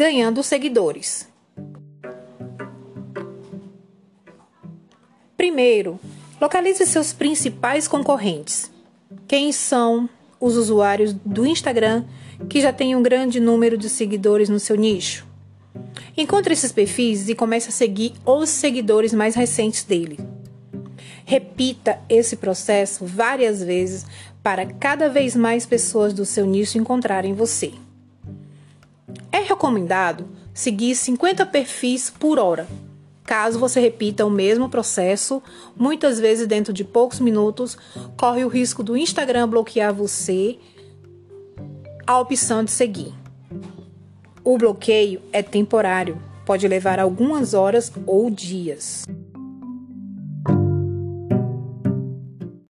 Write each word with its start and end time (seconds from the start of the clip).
ganhando 0.00 0.42
seguidores. 0.42 1.28
Primeiro, 5.36 6.00
localize 6.40 6.86
seus 6.86 7.12
principais 7.12 7.86
concorrentes. 7.86 8.70
Quem 9.28 9.52
são 9.52 10.08
os 10.40 10.56
usuários 10.56 11.12
do 11.12 11.44
Instagram 11.44 12.06
que 12.48 12.62
já 12.62 12.72
têm 12.72 12.96
um 12.96 13.02
grande 13.02 13.38
número 13.40 13.76
de 13.76 13.90
seguidores 13.90 14.48
no 14.48 14.58
seu 14.58 14.74
nicho? 14.74 15.26
Encontre 16.16 16.54
esses 16.54 16.72
perfis 16.72 17.28
e 17.28 17.34
comece 17.34 17.68
a 17.68 17.72
seguir 17.72 18.14
os 18.24 18.48
seguidores 18.48 19.12
mais 19.12 19.34
recentes 19.34 19.84
dele. 19.84 20.18
Repita 21.26 22.00
esse 22.08 22.36
processo 22.36 23.04
várias 23.04 23.62
vezes 23.62 24.06
para 24.42 24.64
cada 24.64 25.10
vez 25.10 25.36
mais 25.36 25.66
pessoas 25.66 26.14
do 26.14 26.24
seu 26.24 26.46
nicho 26.46 26.78
encontrarem 26.78 27.34
você. 27.34 27.74
Recomendado 29.50 30.28
seguir 30.54 30.94
50 30.94 31.44
perfis 31.44 32.08
por 32.08 32.38
hora. 32.38 32.68
Caso 33.24 33.58
você 33.58 33.80
repita 33.80 34.24
o 34.24 34.30
mesmo 34.30 34.68
processo, 34.68 35.42
muitas 35.76 36.20
vezes 36.20 36.46
dentro 36.46 36.72
de 36.72 36.84
poucos 36.84 37.18
minutos, 37.18 37.76
corre 38.16 38.44
o 38.44 38.48
risco 38.48 38.84
do 38.84 38.96
Instagram 38.96 39.48
bloquear 39.48 39.92
você 39.92 40.56
a 42.06 42.20
opção 42.20 42.62
de 42.62 42.70
seguir. 42.70 43.12
O 44.44 44.56
bloqueio 44.56 45.20
é 45.32 45.42
temporário, 45.42 46.22
pode 46.46 46.68
levar 46.68 47.00
algumas 47.00 47.52
horas 47.52 47.92
ou 48.06 48.30
dias. 48.30 49.04